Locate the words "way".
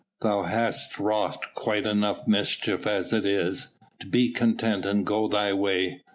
5.53-6.01